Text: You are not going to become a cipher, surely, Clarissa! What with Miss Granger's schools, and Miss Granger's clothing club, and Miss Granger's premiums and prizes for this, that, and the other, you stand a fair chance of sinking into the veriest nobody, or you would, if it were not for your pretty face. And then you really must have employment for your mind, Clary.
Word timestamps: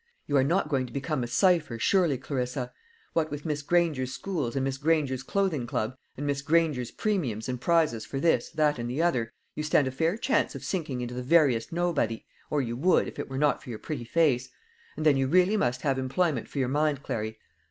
You 0.25 0.35
are 0.35 0.43
not 0.43 0.67
going 0.67 0.87
to 0.87 0.91
become 0.91 1.23
a 1.23 1.27
cipher, 1.27 1.77
surely, 1.77 2.17
Clarissa! 2.17 2.73
What 3.13 3.29
with 3.29 3.45
Miss 3.45 3.61
Granger's 3.61 4.11
schools, 4.11 4.55
and 4.55 4.63
Miss 4.65 4.79
Granger's 4.79 5.21
clothing 5.21 5.67
club, 5.67 5.95
and 6.17 6.25
Miss 6.25 6.41
Granger's 6.41 6.89
premiums 6.89 7.47
and 7.47 7.61
prizes 7.61 8.03
for 8.03 8.19
this, 8.19 8.49
that, 8.49 8.79
and 8.79 8.89
the 8.89 9.03
other, 9.03 9.31
you 9.53 9.61
stand 9.61 9.87
a 9.87 9.91
fair 9.91 10.17
chance 10.17 10.55
of 10.55 10.63
sinking 10.63 11.01
into 11.01 11.13
the 11.13 11.21
veriest 11.21 11.71
nobody, 11.71 12.25
or 12.49 12.63
you 12.63 12.75
would, 12.75 13.07
if 13.07 13.19
it 13.19 13.29
were 13.29 13.37
not 13.37 13.61
for 13.61 13.69
your 13.69 13.77
pretty 13.77 14.03
face. 14.03 14.49
And 14.97 15.05
then 15.05 15.17
you 15.17 15.27
really 15.27 15.55
must 15.55 15.83
have 15.83 15.99
employment 15.99 16.47
for 16.47 16.57
your 16.57 16.67
mind, 16.67 17.03
Clary. 17.03 17.37